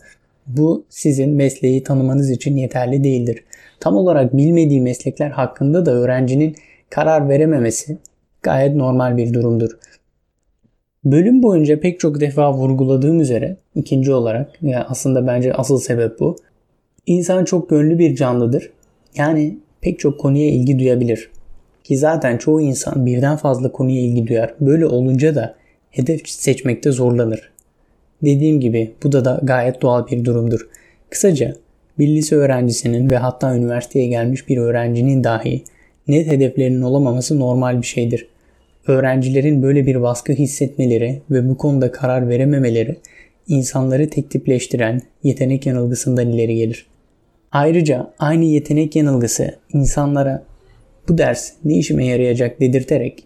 bu 0.48 0.86
sizin 0.90 1.30
mesleği 1.30 1.84
tanımanız 1.84 2.30
için 2.30 2.58
yeterli 2.58 3.04
değildir. 3.04 3.44
Tam 3.80 3.96
olarak 3.96 4.38
bilmediği 4.38 4.82
meslekler 4.82 5.30
hakkında 5.30 5.86
da 5.86 5.92
öğrencinin 5.92 6.56
karar 6.90 7.30
verememesi 7.30 7.98
gayet 8.44 8.76
normal 8.76 9.18
bir 9.18 9.34
durumdur. 9.34 9.72
Bölüm 11.06 11.44
boyunca 11.44 11.80
pek 11.80 12.00
çok 12.00 12.22
defa 12.22 12.54
vurguladığım 12.54 13.20
üzere 13.20 13.58
ikinci 13.76 14.14
olarak 14.14 14.52
yani 14.62 14.84
aslında 14.84 15.28
bence 15.28 15.54
asıl 15.54 15.80
sebep 15.80 16.20
bu. 16.20 16.36
İnsan 17.06 17.46
çok 17.46 17.70
gönlü 17.70 18.00
bir 18.00 18.16
canlıdır. 18.16 18.70
Yani 19.16 19.58
pek 19.82 20.00
çok 20.00 20.20
konuya 20.20 20.48
ilgi 20.48 20.80
duyabilir. 20.80 21.30
Ki 21.84 21.98
zaten 21.98 22.38
çoğu 22.38 22.62
insan 22.62 23.06
birden 23.06 23.38
fazla 23.38 23.72
konuya 23.72 24.02
ilgi 24.02 24.28
duyar. 24.28 24.54
Böyle 24.60 24.86
olunca 24.86 25.36
da 25.36 25.56
hedef 25.92 26.30
seçmekte 26.30 26.92
zorlanır. 26.92 27.52
Dediğim 28.24 28.60
gibi 28.60 28.92
bu 29.04 29.12
da, 29.12 29.26
da 29.26 29.40
gayet 29.44 29.82
doğal 29.82 30.08
bir 30.08 30.26
durumdur. 30.26 30.70
Kısaca 31.10 31.56
bir 32.00 32.08
lise 32.08 32.36
öğrencisinin 32.36 33.10
ve 33.10 33.18
hatta 33.18 33.56
üniversiteye 33.56 34.08
gelmiş 34.08 34.50
bir 34.50 34.58
öğrencinin 34.58 35.24
dahi 35.24 35.64
net 36.08 36.28
hedeflerinin 36.28 36.82
olamaması 36.82 37.40
normal 37.40 37.82
bir 37.82 37.88
şeydir. 37.88 38.28
Öğrencilerin 38.88 39.64
böyle 39.64 39.86
bir 39.86 40.02
baskı 40.02 40.34
hissetmeleri 40.34 41.22
ve 41.32 41.50
bu 41.50 41.58
konuda 41.58 41.92
karar 41.92 42.30
verememeleri 42.30 42.98
insanları 43.48 44.10
tek 44.10 44.32
tipleştiren 44.32 45.02
yetenek 45.24 45.66
yanılgısından 45.66 46.30
ileri 46.30 46.56
gelir. 46.56 46.86
Ayrıca 47.52 48.14
aynı 48.20 48.46
yetenek 48.46 48.96
yanılgısı 48.96 49.56
insanlara 49.74 50.44
bu 51.08 51.18
ders 51.18 51.52
ne 51.66 51.78
işime 51.78 52.06
yarayacak 52.06 52.60
dedirterek 52.60 53.24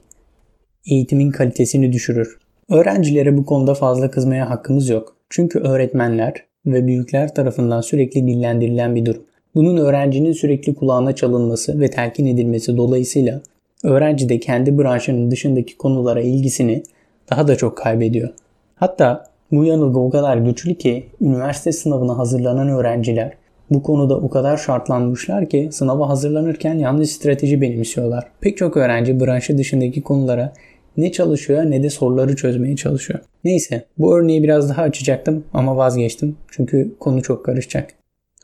eğitimin 0.85 1.31
kalitesini 1.31 1.93
düşürür. 1.93 2.40
Öğrencilere 2.71 3.37
bu 3.37 3.45
konuda 3.45 3.73
fazla 3.73 4.11
kızmaya 4.11 4.49
hakkımız 4.49 4.89
yok. 4.89 5.15
Çünkü 5.29 5.59
öğretmenler 5.59 6.33
ve 6.65 6.87
büyükler 6.87 7.35
tarafından 7.35 7.81
sürekli 7.81 8.27
dillendirilen 8.27 8.95
bir 8.95 9.05
durum. 9.05 9.23
Bunun 9.55 9.77
öğrencinin 9.77 10.33
sürekli 10.33 10.75
kulağına 10.75 11.15
çalınması 11.15 11.79
ve 11.79 11.89
telkin 11.89 12.25
edilmesi 12.25 12.77
dolayısıyla 12.77 13.41
öğrenci 13.83 14.29
de 14.29 14.39
kendi 14.39 14.77
branşının 14.77 15.31
dışındaki 15.31 15.77
konulara 15.77 16.21
ilgisini 16.21 16.83
daha 17.29 17.47
da 17.47 17.55
çok 17.55 17.77
kaybediyor. 17.77 18.29
Hatta 18.75 19.23
bu 19.51 19.65
yanılgı 19.65 19.99
o 19.99 20.09
kadar 20.09 20.37
güçlü 20.37 20.75
ki 20.75 21.05
üniversite 21.21 21.71
sınavına 21.71 22.17
hazırlanan 22.17 22.69
öğrenciler 22.69 23.33
bu 23.69 23.83
konuda 23.83 24.17
o 24.17 24.29
kadar 24.29 24.57
şartlanmışlar 24.57 25.49
ki 25.49 25.69
sınava 25.71 26.09
hazırlanırken 26.09 26.73
yanlış 26.73 27.09
strateji 27.09 27.61
benimsiyorlar. 27.61 28.27
Pek 28.41 28.57
çok 28.57 28.77
öğrenci 28.77 29.19
branşı 29.19 29.57
dışındaki 29.57 30.01
konulara 30.01 30.53
ne 30.97 31.11
çalışıyor 31.11 31.63
ne 31.63 31.83
de 31.83 31.89
soruları 31.89 32.35
çözmeye 32.35 32.75
çalışıyor. 32.75 33.19
Neyse 33.43 33.85
bu 33.97 34.17
örneği 34.17 34.43
biraz 34.43 34.69
daha 34.69 34.81
açacaktım 34.81 35.43
ama 35.53 35.77
vazgeçtim 35.77 36.37
çünkü 36.51 36.95
konu 36.99 37.21
çok 37.21 37.45
karışacak. 37.45 37.93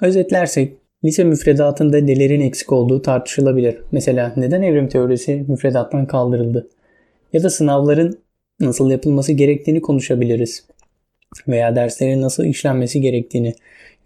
Özetlersek 0.01 0.73
lise 1.05 1.23
müfredatında 1.23 1.97
nelerin 1.97 2.41
eksik 2.41 2.71
olduğu 2.71 3.01
tartışılabilir. 3.01 3.77
Mesela 3.91 4.33
neden 4.37 4.61
evrim 4.61 4.87
teorisi 4.89 5.45
müfredattan 5.47 6.05
kaldırıldı? 6.05 6.69
Ya 7.33 7.43
da 7.43 7.49
sınavların 7.49 8.19
nasıl 8.59 8.91
yapılması 8.91 9.31
gerektiğini 9.31 9.81
konuşabiliriz. 9.81 10.67
Veya 11.47 11.75
derslerin 11.75 12.21
nasıl 12.21 12.45
işlenmesi 12.45 13.01
gerektiğini, 13.01 13.53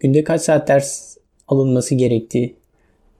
günde 0.00 0.24
kaç 0.24 0.40
saat 0.40 0.68
ders 0.68 1.16
alınması 1.48 1.94
gerektiği, 1.94 2.56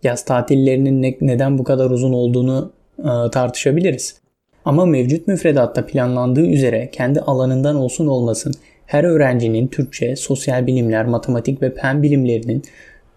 yaz 0.02 0.24
tatillerinin 0.24 1.02
ne, 1.02 1.16
neden 1.20 1.58
bu 1.58 1.64
kadar 1.64 1.90
uzun 1.90 2.12
olduğunu 2.12 2.72
e, 2.98 3.30
tartışabiliriz. 3.30 4.21
Ama 4.64 4.86
mevcut 4.86 5.28
müfredatta 5.28 5.86
planlandığı 5.86 6.46
üzere 6.46 6.90
kendi 6.92 7.20
alanından 7.20 7.76
olsun 7.76 8.06
olmasın 8.06 8.54
her 8.86 9.04
öğrencinin 9.04 9.66
Türkçe, 9.68 10.16
sosyal 10.16 10.66
bilimler, 10.66 11.06
matematik 11.06 11.62
ve 11.62 11.74
fen 11.74 12.02
bilimlerinin 12.02 12.62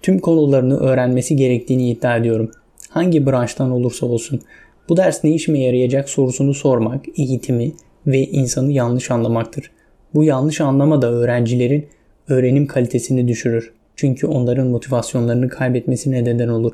tüm 0.01 0.19
konularını 0.19 0.77
öğrenmesi 0.77 1.35
gerektiğini 1.35 1.89
iddia 1.89 2.17
ediyorum. 2.17 2.51
Hangi 2.89 3.25
branştan 3.25 3.71
olursa 3.71 4.05
olsun 4.05 4.41
bu 4.89 4.97
ders 4.97 5.23
ne 5.23 5.31
işime 5.31 5.59
yarayacak 5.59 6.09
sorusunu 6.09 6.53
sormak 6.53 7.05
eğitimi 7.17 7.71
ve 8.07 8.19
insanı 8.19 8.71
yanlış 8.71 9.11
anlamaktır. 9.11 9.71
Bu 10.13 10.23
yanlış 10.23 10.61
anlama 10.61 11.01
da 11.01 11.11
öğrencilerin 11.11 11.87
öğrenim 12.27 12.67
kalitesini 12.67 13.27
düşürür. 13.27 13.73
Çünkü 13.95 14.27
onların 14.27 14.67
motivasyonlarını 14.67 15.49
kaybetmesine 15.49 16.23
neden 16.23 16.47
olur. 16.47 16.73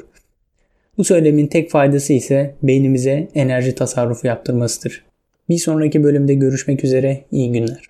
Bu 1.02 1.06
söylemin 1.06 1.48
tek 1.48 1.70
faydası 1.70 2.14
ise 2.14 2.56
beynimize 2.64 3.28
enerji 3.36 3.76
tasarrufu 3.76 4.28
yaptırmasıdır. 4.28 5.04
Bir 5.50 5.58
sonraki 5.58 6.04
bölümde 6.04 6.34
görüşmek 6.34 6.84
üzere, 6.84 7.22
iyi 7.32 7.52
günler. 7.52 7.90